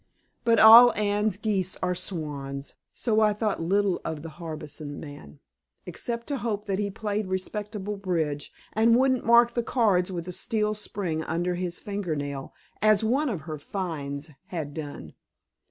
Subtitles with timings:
[0.43, 5.37] But all Anne's geese are swans, so I thought little of the Harbison man
[5.85, 10.31] except to hope that he played respectable bridge, and wouldn't mark the cards with a
[10.31, 12.51] steel spring under his finger nail,
[12.81, 15.13] as one of her "finds" had done.